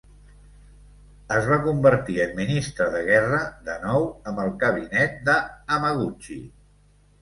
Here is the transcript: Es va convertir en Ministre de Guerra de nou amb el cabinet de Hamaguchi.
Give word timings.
Es 1.35 1.49
va 1.51 1.59
convertir 1.67 2.17
en 2.25 2.33
Ministre 2.41 2.89
de 2.97 3.03
Guerra 3.11 3.45
de 3.71 3.79
nou 3.87 4.09
amb 4.33 4.45
el 4.49 4.53
cabinet 4.67 5.25
de 5.33 5.41
Hamaguchi. 5.57 6.45